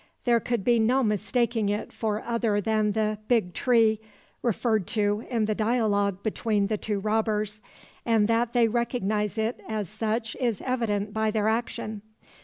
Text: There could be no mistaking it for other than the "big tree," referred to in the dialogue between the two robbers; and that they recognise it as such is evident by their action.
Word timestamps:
There 0.23 0.39
could 0.39 0.63
be 0.63 0.79
no 0.79 1.03
mistaking 1.03 1.69
it 1.69 1.93
for 1.93 2.23
other 2.23 2.59
than 2.59 2.93
the 2.93 3.19
"big 3.27 3.53
tree," 3.53 3.99
referred 4.41 4.87
to 4.87 5.23
in 5.29 5.45
the 5.45 5.53
dialogue 5.53 6.23
between 6.23 6.65
the 6.65 6.77
two 6.79 6.99
robbers; 6.99 7.61
and 8.03 8.27
that 8.27 8.53
they 8.53 8.67
recognise 8.67 9.37
it 9.37 9.59
as 9.67 9.89
such 9.89 10.35
is 10.37 10.59
evident 10.61 11.13
by 11.13 11.29
their 11.29 11.47
action. 11.47 12.01